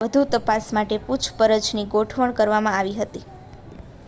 [0.01, 3.23] વધુ તપાસ માટે પૂછપરછની ગોઠવણ કરવામાં આવી હતી